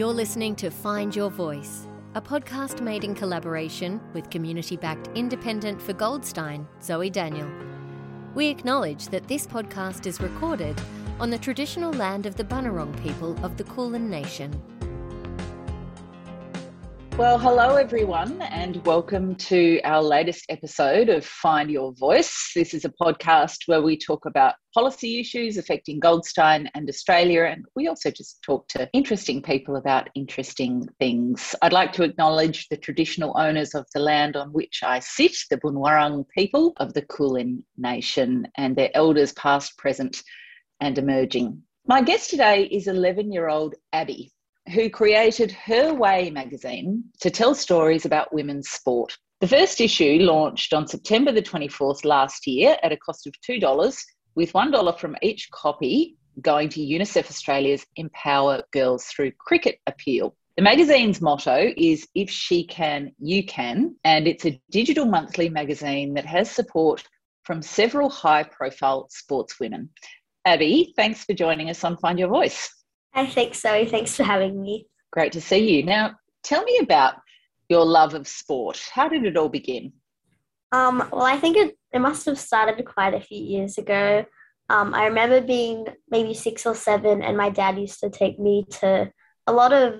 [0.00, 5.82] You're listening to Find Your Voice, a podcast made in collaboration with community backed independent
[5.82, 7.50] for Goldstein, Zoe Daniel.
[8.34, 10.80] We acknowledge that this podcast is recorded
[11.18, 14.50] on the traditional land of the Bunurong people of the Kulin Nation.
[17.20, 22.52] Well, hello everyone, and welcome to our latest episode of Find Your Voice.
[22.56, 27.66] This is a podcast where we talk about policy issues affecting Goldstein and Australia, and
[27.76, 31.54] we also just talk to interesting people about interesting things.
[31.60, 35.58] I'd like to acknowledge the traditional owners of the land on which I sit, the
[35.58, 40.22] Bunurong people of the Kulin Nation, and their elders past, present,
[40.80, 41.64] and emerging.
[41.86, 44.32] My guest today is 11 year old Abbie
[44.70, 49.16] who created Her Way magazine to tell stories about women's sport.
[49.40, 54.02] The first issue launched on September the 24th last year at a cost of $2,
[54.34, 60.36] with $1 from each copy going to UNICEF Australia's Empower Girls Through Cricket appeal.
[60.56, 66.14] The magazine's motto is If She Can, You Can, and it's a digital monthly magazine
[66.14, 67.02] that has support
[67.44, 69.88] from several high profile sportswomen.
[70.44, 72.79] Abbie, thanks for joining us on Find Your Voice.
[73.14, 73.84] I think so.
[73.84, 74.86] Thanks for having me.
[75.12, 75.82] Great to see you.
[75.82, 77.14] Now, tell me about
[77.68, 78.82] your love of sport.
[78.92, 79.92] How did it all begin?
[80.72, 84.24] Um, well, I think it, it must have started quite a few years ago.
[84.68, 88.66] Um, I remember being maybe six or seven, and my dad used to take me
[88.80, 89.10] to
[89.46, 89.94] a lot of,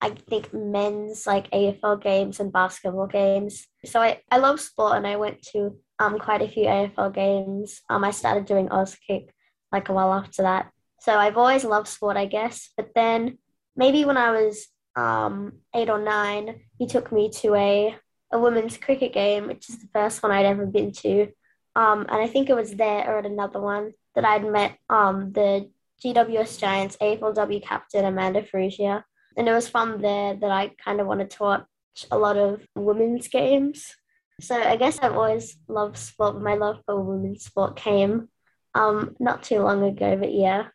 [0.00, 3.68] I think, men's like AFL games and basketball games.
[3.84, 7.82] So I, I love sport, and I went to um, quite a few AFL games.
[7.88, 9.28] Um, I started doing Auskick
[9.70, 10.72] like a while after that.
[11.06, 12.70] So I've always loved sport, I guess.
[12.76, 13.38] But then
[13.76, 17.96] maybe when I was um, eight or nine, he took me to a,
[18.32, 21.28] a women's cricket game, which is the first one I'd ever been to.
[21.76, 25.30] Um, and I think it was there or at another one that I'd met um,
[25.30, 25.70] the
[26.04, 29.04] GWS Giants AFLW captain Amanda Farrugia.
[29.36, 31.66] And it was from there that I kind of wanted to watch
[32.10, 33.94] a lot of women's games.
[34.40, 38.28] So I guess I've always loved sport, my love for women's sport came
[38.74, 40.66] um, not too long ago, but yeah.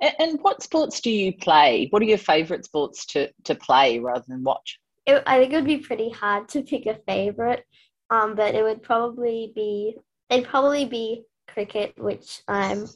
[0.00, 1.88] And what sports do you play?
[1.90, 4.78] What are your favourite sports to, to play rather than watch?
[5.06, 7.64] It, I think it would be pretty hard to pick a favourite,
[8.10, 9.96] um, but it would probably be
[10.30, 12.88] it'd probably be cricket, which I'm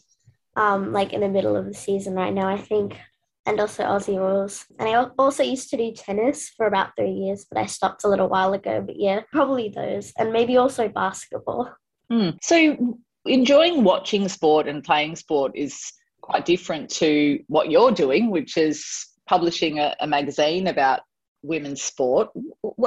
[0.56, 2.96] um, like in the middle of the season right now, I think,
[3.44, 4.64] and also Aussie rules.
[4.78, 8.08] And I also used to do tennis for about three years, but I stopped a
[8.08, 8.80] little while ago.
[8.80, 11.74] But yeah, probably those, and maybe also basketball.
[12.10, 12.38] Mm.
[12.42, 15.92] So enjoying watching sport and playing sport is
[16.24, 21.00] quite different to what you're doing, which is publishing a, a magazine about
[21.42, 22.30] women's sport.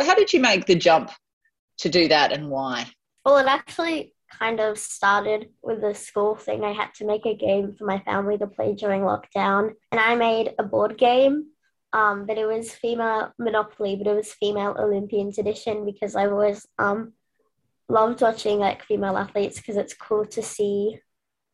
[0.02, 1.12] How did you make the jump
[1.80, 2.88] to do that and why?
[3.24, 6.64] Well, it actually kind of started with the school thing.
[6.64, 10.16] I had to make a game for my family to play during lockdown, and I
[10.16, 11.48] made a board game.
[11.94, 16.66] Um, but it was female Monopoly, but it was female Olympians edition because I've always
[16.80, 17.14] um
[17.88, 21.00] loved watching like female athletes because it's cool to see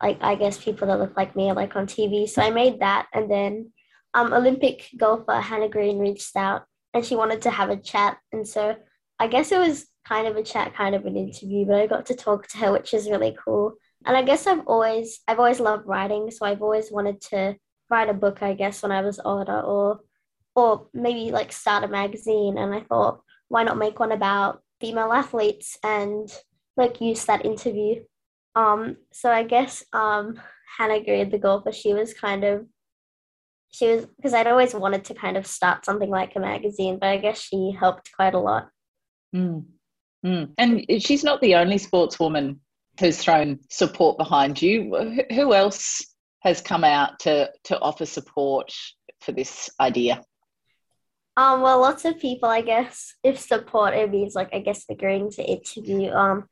[0.04, 2.28] like I guess people that look like me like on TV.
[2.28, 3.72] So I made that, and then
[4.14, 8.48] um, Olympic golfer Hannah Green reached out and she wanted to have a chat, and
[8.48, 8.76] so
[9.18, 12.06] I guess it was kind of a chat, kind of an interview, but I got
[12.08, 13.74] to talk to her, which is really cool.
[14.06, 17.56] And I guess I've always I've always loved writing, so I've always wanted to
[17.90, 18.44] write a book.
[18.44, 20.02] I guess when I was older, or
[20.56, 22.58] or maybe like start a magazine.
[22.58, 26.30] And I thought, why not make one about female athletes and
[26.76, 28.04] like use that interview
[28.56, 30.40] um, so I guess um,
[30.78, 32.66] Hannah Green, the goal, golfer, she was kind of,
[33.72, 37.10] she was, because I'd always wanted to kind of start something like a magazine, but
[37.10, 38.70] I guess she helped quite a lot.
[39.36, 39.66] Mm.
[40.26, 40.54] Mm.
[40.58, 42.58] And she's not the only sportswoman
[43.00, 45.26] who's thrown support behind you.
[45.32, 46.06] Who else
[46.42, 48.72] has come out to, to offer support
[49.22, 50.22] for this idea?
[51.36, 53.16] Um, well, lots of people, I guess.
[53.24, 56.12] If support, it means like I guess agreeing to interview.
[56.12, 56.46] Um,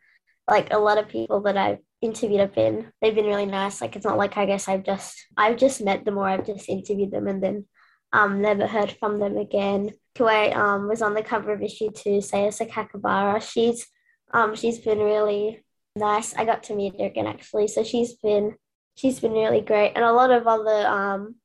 [0.49, 3.79] like a lot of people that I've interviewed have been they've been really nice.
[3.81, 6.67] Like it's not like I guess I've just I've just met them or I've just
[6.67, 7.65] interviewed them and then
[8.11, 9.91] um never heard from them again.
[10.17, 13.41] Kuwait um was on the cover of issue two, Sayasa Kakabara.
[13.41, 13.87] She's
[14.33, 15.63] um she's been really
[15.95, 16.35] nice.
[16.35, 17.67] I got to meet her again actually.
[17.67, 18.55] So she's been
[18.95, 19.93] she's been really great.
[19.95, 21.35] And a lot of other um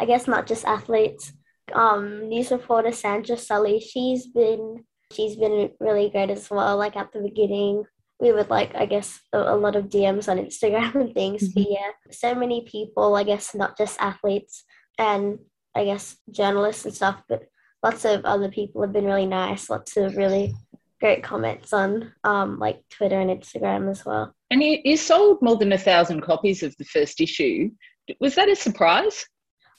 [0.00, 1.32] I guess not just athletes.
[1.74, 7.12] Um news reporter Sandra Sully, she's been she's been really great as well, like at
[7.12, 7.84] the beginning
[8.20, 11.42] we would like i guess a, a, lot of dms on instagram and things.
[11.42, 11.62] Mm-hmm.
[11.62, 14.64] but yeah so many people i guess not just athletes
[14.98, 15.38] and
[15.74, 17.44] i guess journalists and stuff but
[17.82, 20.54] lots of other people have been really nice lots of really
[21.00, 24.34] great comments on um, like twitter and instagram as well.
[24.50, 27.70] And you, you sold more than a thousand copies of the first issue.
[28.18, 29.26] Was that a surprise?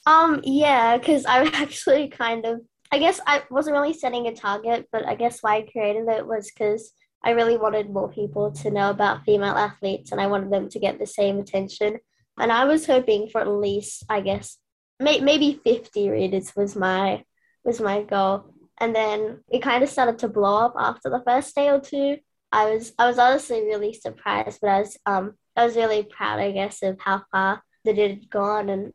[0.06, 2.60] Um yeah because i'm actually kind of
[2.90, 6.26] I guess I wasn't really setting a target, but I guess why I created it
[6.26, 6.92] was because
[7.22, 10.78] I really wanted more people to know about female athletes and I wanted them to
[10.78, 11.98] get the same attention.
[12.38, 14.58] And I was hoping for at least, I guess,
[15.00, 17.24] may- maybe 50 readers was my
[17.64, 18.54] was my goal.
[18.78, 22.18] And then it kind of started to blow up after the first day or two.
[22.52, 26.38] I was I was honestly really surprised, but I was um I was really proud,
[26.38, 28.92] I guess, of how far that it had gone and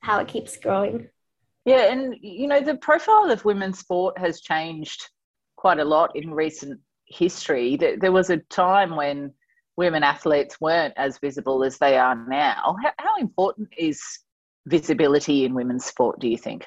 [0.00, 1.08] how it keeps growing.
[1.64, 5.08] Yeah, and you know the profile of women's sport has changed
[5.56, 7.76] quite a lot in recent history.
[7.76, 9.32] There was a time when
[9.76, 12.76] women athletes weren't as visible as they are now.
[12.82, 14.00] How, how important is
[14.66, 16.20] visibility in women's sport?
[16.20, 16.66] Do you think?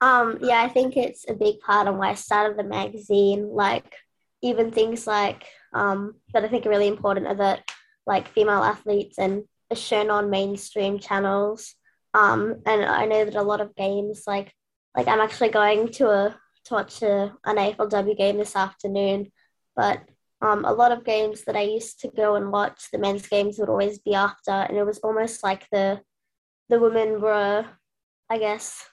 [0.00, 3.48] Um, yeah, I think it's a big part of why I started the magazine.
[3.48, 3.94] Like
[4.42, 7.62] even things like um, that I think are really important are that
[8.06, 11.74] like female athletes and are shown on mainstream channels.
[12.14, 14.52] Um, and I know that a lot of games like
[14.96, 16.36] like I'm actually going to a
[16.66, 19.30] to watch a, an AFLW game this afternoon,
[19.76, 20.00] but
[20.42, 23.58] um, a lot of games that I used to go and watch, the men's games
[23.58, 26.00] would always be after, and it was almost like the
[26.68, 27.64] the women were,
[28.28, 28.84] I guess,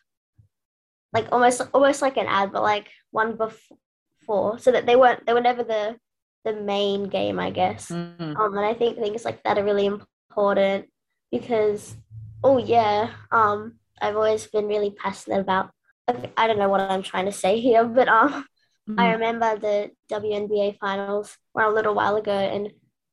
[1.13, 5.33] like almost almost like an ad, but like one before, so that they weren't they
[5.33, 5.97] were never the
[6.45, 7.88] the main game, I guess.
[7.88, 8.35] Mm-hmm.
[8.35, 10.88] Um, and I think things like that are really important
[11.31, 11.95] because,
[12.44, 15.71] oh yeah, um, I've always been really passionate about.
[16.35, 18.45] I don't know what I'm trying to say here, but um,
[18.89, 19.00] mm-hmm.
[19.00, 22.71] I remember the WNBA finals were a little while ago, and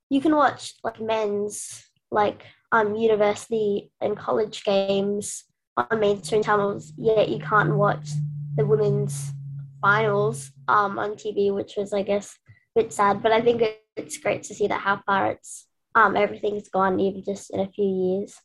[0.08, 5.44] you can watch like men's like um university and college games
[5.76, 8.08] on mainstream channels, yet you can't watch
[8.56, 9.32] the women's
[9.80, 12.36] finals um, on TV, which was, I guess,
[12.76, 13.22] a bit sad.
[13.22, 13.62] But I think
[13.96, 17.70] it's great to see that how far it's um, everything's gone, even just in a
[17.70, 18.36] few years.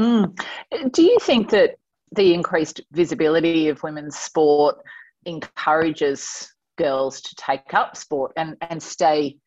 [0.00, 0.92] Mm.
[0.92, 1.76] Do you think that
[2.12, 4.76] the increased visibility of women's sport
[5.24, 9.38] encourages girls to take up sport and, and stay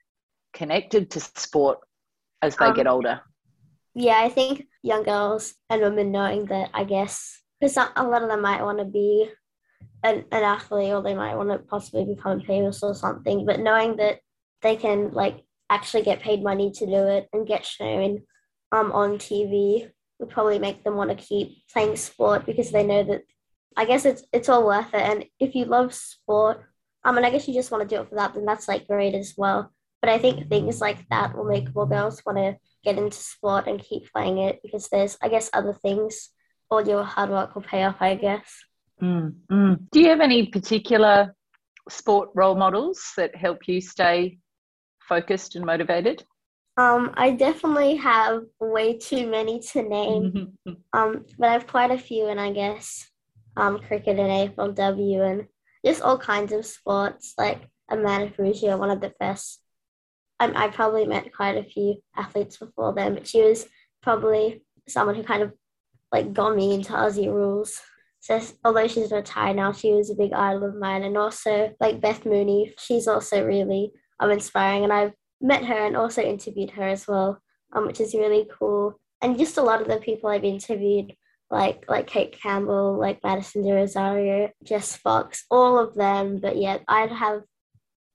[0.53, 1.79] connected to sport
[2.41, 3.21] as they um, get older?
[3.97, 8.29] yeah, I think young girls and women knowing that, I guess, because a lot of
[8.29, 9.27] them might want to be
[10.03, 13.95] an, an athlete or they might want to possibly become famous or something, but knowing
[13.95, 14.19] that
[14.61, 18.21] they can like actually get paid money to do it and get shown
[18.71, 19.89] um, on TV
[20.19, 23.23] would probably make them want to keep playing sport because they know that
[23.75, 25.01] I guess it's it's all worth it.
[25.01, 26.63] And if you love sport,
[27.03, 28.87] um, and I guess you just want to do it for that, then that's like
[28.87, 29.71] great as well.
[30.01, 33.67] But I think things like that will make more girls want to get into sport
[33.67, 36.29] and keep playing it because there's, I guess, other things.
[36.69, 38.45] All your hard work will pay off, I guess.
[39.01, 39.79] Mm, mm.
[39.91, 41.33] Do you have any particular
[41.89, 44.39] sport role models that help you stay
[44.99, 46.23] focused and motivated?
[46.77, 50.53] Um, I definitely have way too many to name,
[50.93, 53.09] um, but I have quite a few, and I guess
[53.55, 55.47] um, cricket and AFLW and
[55.85, 57.33] just all kinds of sports.
[57.37, 59.61] Like Amanda Farrugia, one of the first
[60.39, 63.65] I, I probably met quite a few athletes before then, but she was
[64.01, 65.53] probably someone who kind of
[66.11, 67.79] like got me into Aussie rules.
[68.19, 71.03] So although she's retired now, she was a big idol of mine.
[71.03, 74.83] And also like Beth Mooney, she's also really um, inspiring.
[74.83, 77.41] And I've met her and also interviewed her as well,
[77.73, 78.99] um, which is really cool.
[79.21, 81.13] And just a lot of the people I've interviewed,
[81.49, 86.39] like like Kate Campbell, like Madison De Rozario, Jess Fox, all of them.
[86.39, 87.43] But yeah, I'd have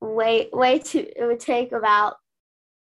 [0.00, 2.16] way way too it would take about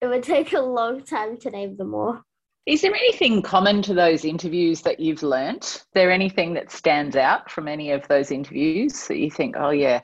[0.00, 2.20] it would take a long time to name them all.
[2.66, 5.64] Is there anything common to those interviews that you've learnt?
[5.64, 9.70] Is there anything that stands out from any of those interviews that you think oh
[9.70, 10.00] yeah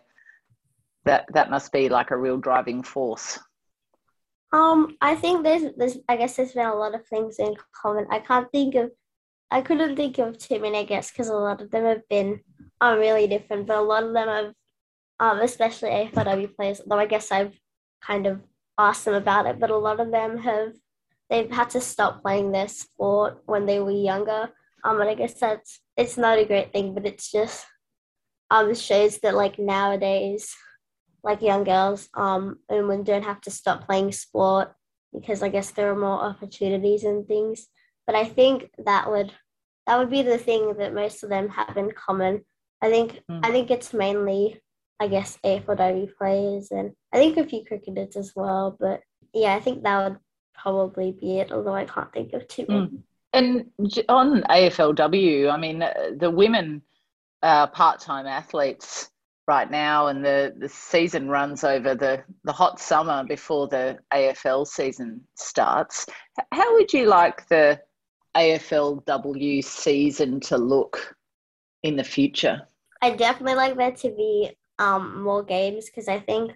[1.05, 3.39] that that must be like a real driving force?
[4.53, 8.07] Um i think there's there's i guess there's been a lot of things in common.
[8.09, 8.93] I can't think of
[9.51, 12.41] i couldn't think of too many i guess because a lot of them have been
[12.81, 14.53] um, really different but a lot of them have
[15.21, 17.59] um, especially AFLW players, though I guess I've
[18.01, 18.41] kind of
[18.79, 20.73] asked them about it, but a lot of them have
[21.29, 24.51] they've had to stop playing their sport when they were younger.
[24.85, 27.67] Um, and I guess that's it's not a great thing, but it's just
[28.51, 30.55] um shows that like nowadays,
[31.25, 34.73] like young girls um women don't have to stop playing sport
[35.13, 37.67] because I guess there are more opportunities and things.
[38.09, 39.35] But I think that would
[39.87, 42.43] that would be the thing that most of them have in common.
[42.81, 43.41] I think mm.
[43.45, 44.63] I think it's mainly
[44.99, 48.75] I guess AFLW players and I think a few cricketers as well.
[48.81, 49.03] But
[49.35, 50.19] yeah, I think that would
[50.55, 52.87] probably be it, although I can't think of too many.
[52.87, 53.03] Mm.
[53.35, 53.67] And
[54.09, 56.81] on AFLW, I mean, uh, the women
[57.43, 59.11] uh, part time athletes
[59.47, 64.67] right now, and the, the season runs over the, the hot summer before the AFL
[64.67, 66.07] season starts.
[66.53, 67.81] How would you like the
[68.37, 71.15] AFLW season to look
[71.83, 72.63] in the future?
[73.01, 76.53] I definitely like there to be um more games because I think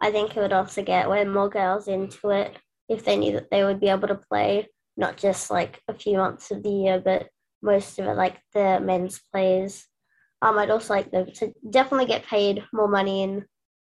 [0.00, 2.56] I think it would also get way more girls into it
[2.88, 6.18] if they knew that they would be able to play not just like a few
[6.18, 7.28] months of the year, but
[7.62, 9.86] most of it, like the men's players.
[10.42, 13.44] Um, I'd also like them to definitely get paid more money in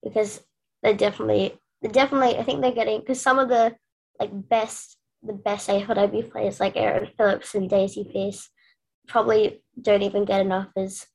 [0.04, 0.42] because
[0.84, 3.76] they're definitely, they're definitely, I think they're getting because some of the
[4.20, 4.95] like best,
[5.26, 8.50] the best AFLW players like Erin Phillips and Daisy Pearce
[9.08, 11.06] probably don't even get enough as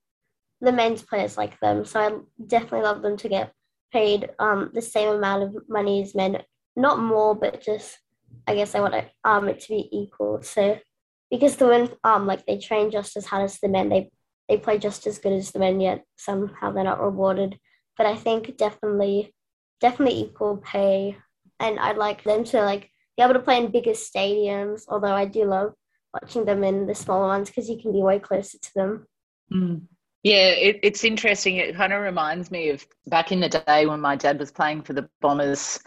[0.61, 1.85] the men's players like them.
[1.85, 3.53] So I definitely love them to get
[3.93, 6.43] paid um the same amount of money as men,
[6.77, 7.99] not more, but just
[8.47, 10.43] I guess I want it, um it to be equal.
[10.43, 10.79] So
[11.31, 14.11] because the women um like they train just as hard as the men, they
[14.49, 17.59] they play just as good as the men, yet somehow they're not rewarded.
[17.97, 19.35] But I think definitely
[19.81, 21.17] definitely equal pay,
[21.59, 24.85] and I'd like them to like be able to play in bigger stadiums.
[24.89, 25.75] Although I do love
[26.15, 29.07] watching them in the smaller ones because you can be way closer to them.
[29.53, 29.83] Mm.
[30.23, 31.57] Yeah, it, it's interesting.
[31.57, 34.83] It kind of reminds me of back in the day when my dad was playing
[34.83, 35.79] for the Bombers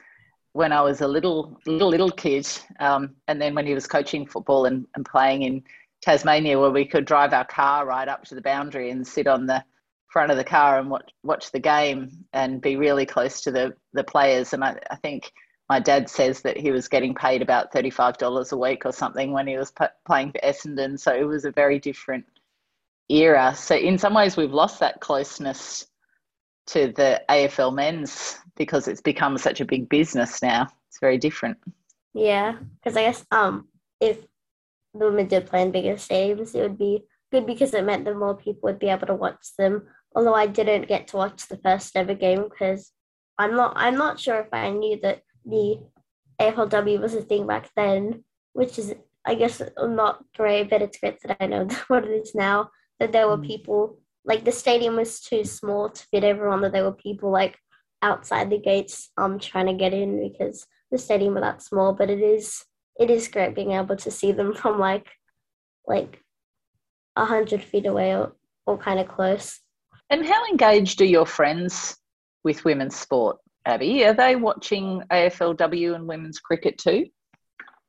[0.53, 2.47] when I was a little little little kid,
[2.79, 5.63] um, and then when he was coaching football and, and playing in
[6.03, 9.47] Tasmania, where we could drive our car right up to the boundary and sit on
[9.47, 9.63] the
[10.09, 13.73] front of the car and watch watch the game and be really close to the
[13.93, 14.53] the players.
[14.53, 15.31] And I, I think
[15.69, 18.91] my dad says that he was getting paid about thirty five dollars a week or
[18.91, 20.99] something when he was p- playing for Essendon.
[20.99, 22.25] So it was a very different
[23.09, 23.53] era.
[23.55, 25.87] So in some ways, we've lost that closeness
[26.67, 30.67] to the AFL men's because it's become such a big business now.
[30.89, 31.57] It's very different.
[32.13, 33.67] Yeah, because I guess um
[33.99, 34.19] if
[34.93, 38.15] the women did play in bigger stadiums, it would be good because it meant that
[38.15, 39.87] more people would be able to watch them.
[40.15, 42.91] Although I didn't get to watch the first ever game because
[43.37, 45.79] I'm not I'm not sure if I knew that the
[46.39, 48.23] AFLW was a thing back then,
[48.53, 48.93] which is
[49.25, 52.71] I guess not great, but it's great that I know what it is now.
[52.99, 53.47] That there were mm.
[53.47, 56.61] people like the stadium was too small to fit everyone.
[56.61, 57.57] That there were people like
[58.03, 62.09] outside the gates um trying to get in because the stadium was that small but
[62.09, 62.65] it is
[62.99, 65.07] it is great being able to see them from like
[65.87, 66.19] like
[67.15, 68.33] a hundred feet away or,
[68.67, 69.59] or kind of close
[70.09, 71.97] and how engaged are your friends
[72.43, 77.05] with women's sport abbie are they watching aflw and women's cricket too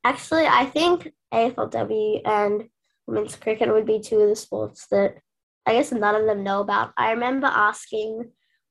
[0.05, 2.65] actually i think aflw and
[3.07, 5.17] women's cricket would be two of the sports that
[5.67, 8.25] i guess none of them know about i remember asking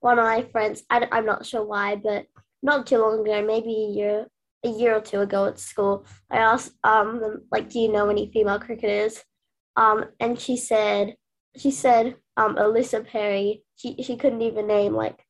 [0.03, 2.25] one of my friends, I, I'm not sure why, but
[2.61, 4.27] not too long ago, maybe a year,
[4.65, 8.29] a year or two ago at school, I asked, um, like, do you know any
[8.29, 9.23] female cricketers?
[9.77, 11.15] Um, and she said,
[11.55, 13.63] she said, um, Alyssa Perry.
[13.75, 15.22] She she couldn't even name like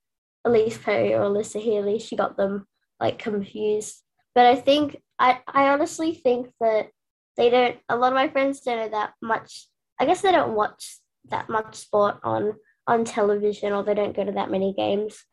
[0.45, 1.99] Ellyse Perry or Alyssa Healy.
[1.99, 2.67] She got them
[2.99, 4.01] like confused.
[4.35, 6.89] But I think I I honestly think that
[7.37, 7.77] they don't.
[7.89, 9.67] A lot of my friends don't know that much.
[9.99, 10.97] I guess they don't watch
[11.29, 12.53] that much sport on
[12.87, 15.23] on television or they don't go to that many games.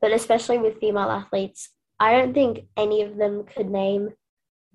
[0.00, 4.10] But especially with female athletes, I don't think any of them could name,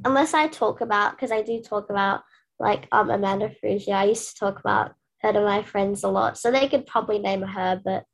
[0.06, 2.22] unless I talk about, because I do talk about
[2.60, 3.94] like um, Amanda Farrugia.
[3.94, 6.38] I used to talk about her to my friends a lot.
[6.38, 8.06] So they could probably name her, but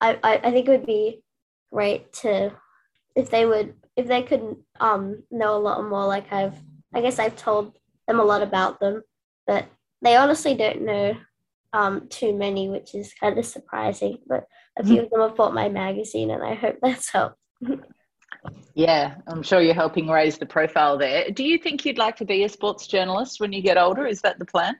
[0.00, 1.22] I, I, I think it would be
[1.74, 2.52] great to,
[3.16, 6.54] if they would, if they could um, know a lot more, like I've,
[6.94, 7.76] I guess I've told
[8.06, 9.02] them a lot about them,
[9.46, 9.66] but
[10.00, 11.16] they honestly don't know
[11.72, 14.18] um, too many, which is kind of surprising.
[14.26, 14.46] But
[14.78, 17.38] a few of them have bought my magazine, and I hope that's helped.
[18.74, 21.30] yeah, I'm sure you're helping raise the profile there.
[21.30, 24.06] Do you think you'd like to be a sports journalist when you get older?
[24.06, 24.76] Is that the plan?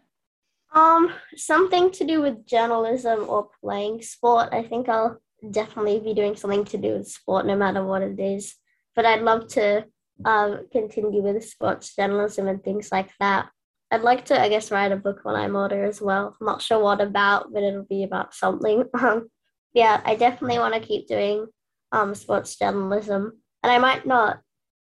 [0.72, 4.50] Um, something to do with journalism or playing sport.
[4.52, 5.20] I think I'll
[5.50, 8.54] definitely be doing something to do with sport, no matter what it is.
[8.94, 9.84] But I'd love to
[10.24, 13.48] um, continue with sports journalism and things like that.
[13.90, 16.36] I'd like to, I guess, write a book when I'm older as well.
[16.40, 18.84] I'm not sure what about, but it'll be about something.
[18.98, 19.28] Um,
[19.72, 21.48] yeah, I definitely want to keep doing
[21.90, 24.38] um, sports journalism, and I might not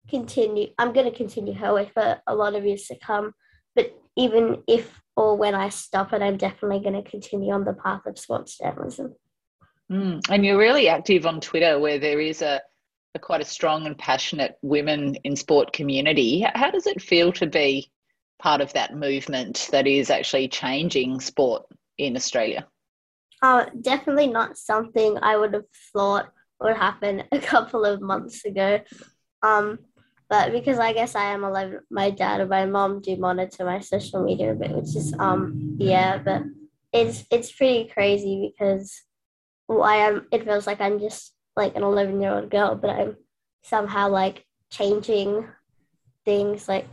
[0.08, 0.66] continue.
[0.78, 3.32] I'm going to continue her way for a lot of years to come.
[3.76, 7.74] But even if or when I stop it, I'm definitely going to continue on the
[7.74, 9.14] path of sports journalism.
[9.90, 12.60] Mm, and you're really active on Twitter, where there is a,
[13.14, 16.46] a quite a strong and passionate women in sport community.
[16.54, 17.90] How does it feel to be
[18.38, 21.64] part of that movement that is actually changing sport
[21.98, 22.66] in Australia?
[23.42, 26.30] Uh, definitely not something I would have thought
[26.60, 28.80] would happen a couple of months ago.
[29.42, 29.80] Um,
[30.28, 33.80] but because I guess I am 11, my dad and my mom do monitor my
[33.80, 36.42] social media a bit, which is, um, yeah, but
[36.92, 39.02] it's, it's pretty crazy because
[39.70, 42.90] well, I am, it feels like I'm just like an 11 year old girl, but
[42.90, 43.16] I'm
[43.62, 45.46] somehow like changing
[46.24, 46.86] things like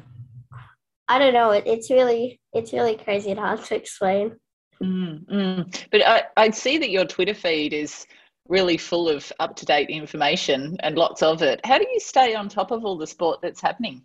[1.07, 1.51] I don't know.
[1.51, 4.35] It, it's really it's really crazy and hard to explain.
[4.83, 5.85] Mm, mm.
[5.91, 8.05] But I, I see that your Twitter feed is
[8.47, 11.59] really full of up to date information and lots of it.
[11.65, 14.03] How do you stay on top of all the sport that's happening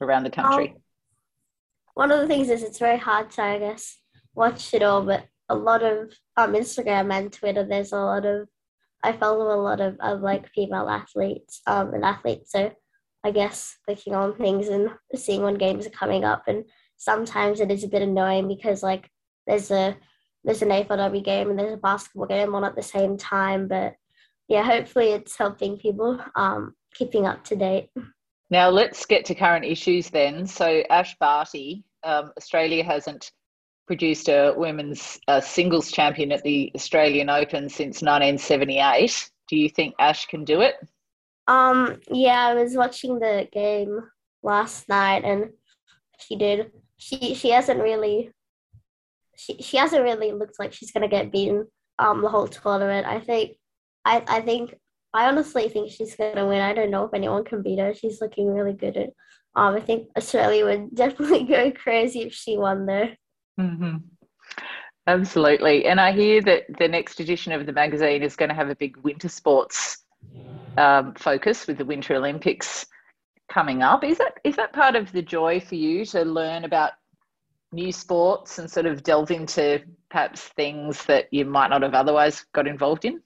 [0.00, 0.68] around the country?
[0.68, 0.82] Um,
[1.94, 3.98] one of the things is it's very hard to, I guess,
[4.34, 8.48] watch it all, but a lot of um, Instagram and Twitter, there's a lot of,
[9.02, 12.52] I follow a lot of, of like female athletes um, and athletes.
[12.52, 12.72] So
[13.24, 16.44] I guess clicking on things and seeing when games are coming up.
[16.46, 16.64] And
[16.96, 19.08] sometimes it is a bit annoying because like
[19.46, 19.96] there's a,
[20.44, 23.68] there's an AFLW game and there's a basketball game on at the same time.
[23.68, 23.94] But
[24.48, 27.90] yeah, hopefully it's helping people um, keeping up to date.
[28.50, 30.46] Now let's get to current issues then.
[30.46, 33.32] So Ash Barty, um, Australia hasn't
[33.86, 39.30] produced a women's singles champion at the Australian Open since 1978.
[39.48, 40.76] Do you think Ash can do it?
[41.46, 44.00] Um, yeah, I was watching the game
[44.42, 45.50] last night, and
[46.18, 46.70] she did.
[46.96, 48.32] She she hasn't really.
[49.36, 51.66] She she hasn't really looked like she's gonna get beaten.
[51.98, 53.06] Um, the whole tournament.
[53.06, 53.56] I think.
[54.04, 54.74] I I think.
[55.14, 56.62] I honestly think she's gonna win.
[56.62, 57.94] I don't know if anyone can beat her.
[57.94, 58.96] She's looking really good.
[58.96, 59.10] At,
[59.54, 63.16] um, I think Australia would definitely go crazy if she won there.
[63.60, 63.96] Mm-hmm.
[65.06, 65.86] Absolutely.
[65.86, 68.76] And I hear that the next edition of the magazine is going to have a
[68.76, 70.04] big winter sports
[70.76, 72.86] um, focus with the Winter Olympics
[73.50, 74.04] coming up.
[74.04, 76.92] Is that is that part of the joy for you to learn about
[77.72, 82.44] new sports and sort of delve into perhaps things that you might not have otherwise
[82.54, 83.20] got involved in?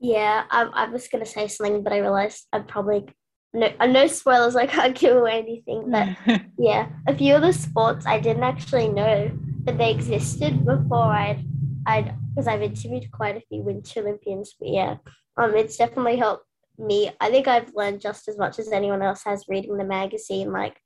[0.00, 3.06] Yeah, I, I was going to say something, but I realized I'm probably
[3.52, 4.56] no, uh, no spoilers.
[4.56, 6.08] I can't give away anything, but
[6.58, 9.30] yeah, a few of the sports I didn't actually know
[9.68, 11.44] that they existed before I'd
[11.86, 14.54] I'd because I've interviewed quite a few Winter Olympians.
[14.58, 14.96] But yeah,
[15.36, 16.46] um, it's definitely helped
[16.78, 17.10] me.
[17.20, 20.78] I think I've learned just as much as anyone else has reading the magazine, like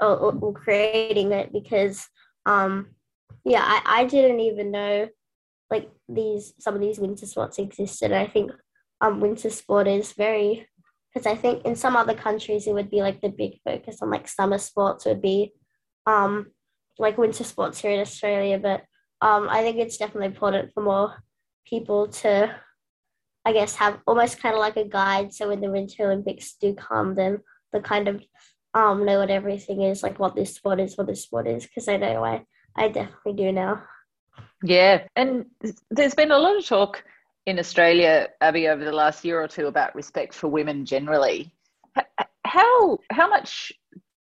[0.00, 2.06] or, or creating it because
[2.44, 2.90] um
[3.42, 5.08] yeah, I, I didn't even know
[5.70, 8.12] like these some of these winter sports existed.
[8.12, 8.52] I think
[9.00, 10.68] um winter sport is very
[11.14, 14.10] because I think in some other countries it would be like the big focus on
[14.10, 15.54] like summer sports would be
[16.04, 16.48] um
[16.98, 18.82] like winter sports here in Australia, but
[19.20, 21.22] um I think it's definitely important for more
[21.66, 22.54] people to
[23.44, 26.74] I guess have almost kind of like a guide so when the winter Olympics do
[26.74, 27.38] come then
[27.72, 28.22] the kind of
[28.74, 31.88] um know what everything is like what this sport is what this sport is because
[31.88, 32.44] I know I
[32.76, 33.82] I definitely do now.
[34.62, 35.46] Yeah, and
[35.90, 37.04] there's been a lot of talk
[37.46, 41.52] in Australia, Abbie, over the last year or two about respect for women generally.
[42.44, 43.72] How how much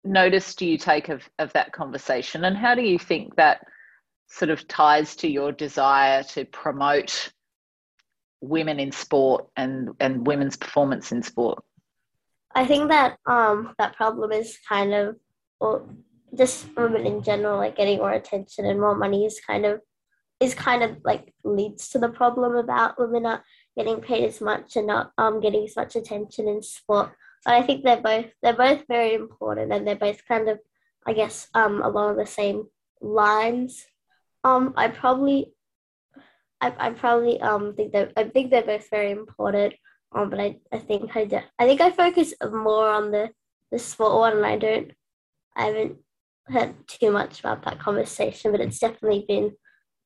[0.07, 3.65] notice do you take of, of that conversation, and how do you think that
[4.27, 7.31] sort of ties to your desire to promote
[8.41, 11.63] women in sport and and women's performance in sport?
[12.53, 15.15] I think that um that problem is kind of
[15.59, 15.87] well,
[16.37, 19.81] just women in general, like getting more attention and more money is kind of
[20.39, 23.43] is kind of like leads to the problem about women not
[23.75, 27.11] getting paid as much and not um getting as much attention in sport.
[27.45, 30.59] But I think they're both they're both very important and they're both kind of
[31.05, 32.65] I guess um along the same
[33.01, 33.85] lines.
[34.43, 35.53] Um I probably
[36.59, 39.75] I, I probably um think that I think they're both very important.
[40.13, 43.29] Um but I, I think I I think I focus more on the
[43.71, 44.91] the sport one and I don't
[45.55, 45.97] I haven't
[46.47, 49.51] heard too much about that conversation, but it's definitely been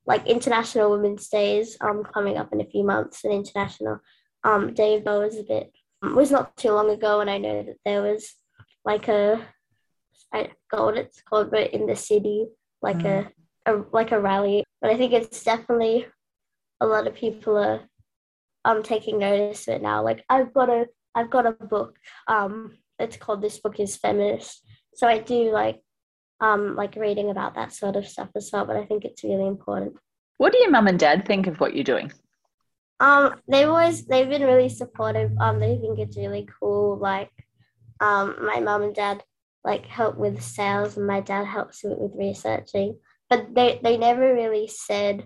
[0.06, 4.00] like International Women's Days um coming up in a few months and International
[4.44, 5.72] um Day of Bow was a bit
[6.04, 8.34] it was not too long ago and I know that there was
[8.86, 9.46] like a
[10.34, 12.48] I forgot what it's called but in the city
[12.82, 13.28] like mm.
[13.66, 16.08] a, a like a rally but I think it's definitely
[16.80, 17.82] a lot of people are
[18.66, 22.78] um taking notice of it now like I've got a I've got a book um
[23.00, 25.82] it's called This Book is Feminist so I do like
[26.42, 28.66] um, like reading about that sort of stuff as well.
[28.66, 29.96] But I think it's really important.
[30.38, 32.12] What do your mum and dad think of what you're doing?
[33.02, 35.32] Um, they've always they've been really supportive.
[35.40, 36.98] Um, they think it's really cool.
[36.98, 37.32] Like,
[38.00, 39.24] um, my mum and dad
[39.64, 43.00] like help with sales, and my dad helps with, researching.
[43.30, 45.26] But they they never really said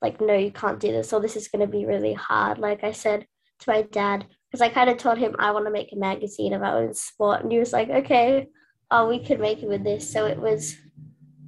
[0.00, 2.58] like, no, you can't do this, or this is going to be really hard.
[2.58, 3.26] Like I said
[3.60, 6.52] to my dad, because I kind of told him I want to make a magazine
[6.52, 8.46] about sport, and he was like, okay,
[8.90, 10.12] oh, we could make it with this.
[10.12, 10.76] So it was,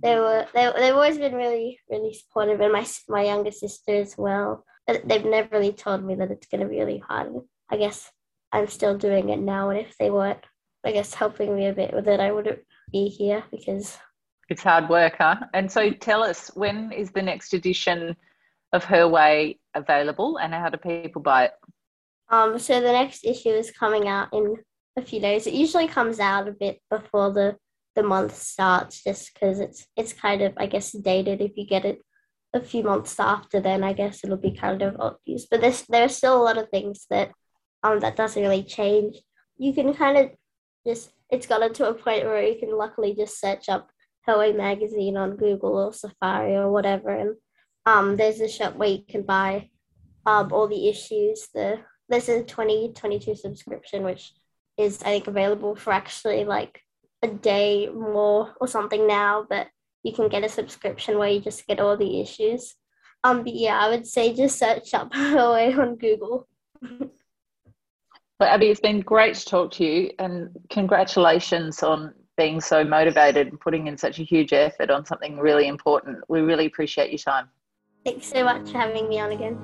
[0.02, 2.60] they were, they, they've always been really, really supportive.
[2.60, 4.64] And my, my younger sister as well.
[4.88, 7.33] They've never really told me that it's going to be really hard.
[7.70, 8.11] I guess
[8.53, 9.68] I'm still doing it now.
[9.70, 10.44] And if they weren't,
[10.85, 13.98] I guess, helping me a bit with it, I wouldn't be here because.
[14.48, 15.37] It's hard work, huh?
[15.53, 18.16] And so tell us, when is the next edition
[18.72, 21.53] of Her Way available and how do people buy it?
[22.31, 24.57] Um, so the next issue is coming out in
[24.96, 25.46] a few days.
[25.46, 27.57] It usually comes out a bit before the
[27.94, 31.85] the month starts, just because it's it's kind of I guess dated if you get
[31.85, 32.01] it
[32.54, 35.46] a few months after then, I guess it'll be kind of obvious.
[35.50, 37.32] But there's there's still a lot of things that
[37.82, 39.16] um that doesn't really change.
[39.58, 40.30] You can kind of
[40.87, 43.90] just it's gotten to a point where you can luckily just search up
[44.22, 47.37] Her Way magazine on Google or Safari or whatever, and
[47.87, 49.70] um there's a shop where you can buy
[50.26, 51.48] um all the issues.
[51.54, 54.32] The there's a 2022 subscription which
[54.78, 56.80] is I think available for actually like
[57.22, 59.66] a day more or something now, but
[60.02, 62.74] you can get a subscription where you just get all the issues.
[63.24, 66.46] Um, but yeah, I would say just search up Her Way on Google.
[66.80, 73.48] Well, Abbie, it's been great to talk to you, and congratulations on being so motivated
[73.48, 76.18] and putting in such a huge effort on something really important.
[76.28, 77.48] We really appreciate your time.
[78.04, 79.58] Thanks so much for having me on again.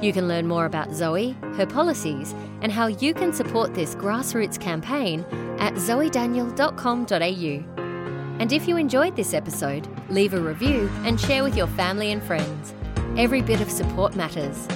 [0.00, 2.34] You can learn more about Zoe, her policies,
[2.64, 5.20] and how you can support this grassroots campaign
[5.60, 8.40] at zoedaniel.com.au.
[8.40, 12.22] And if you enjoyed this episode, leave a review and share with your family and
[12.22, 12.74] friends.
[13.16, 14.66] Every bit of support matters.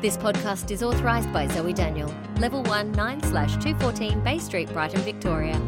[0.00, 5.60] This podcast is authorised by Zoe Daniel, Level 1 9 214 Bay Street, Brighton, Victoria.